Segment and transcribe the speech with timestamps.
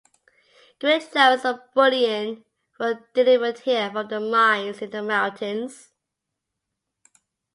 [0.79, 2.43] Great loads of bullion
[2.79, 5.89] were delivered here from the mines in the mountains.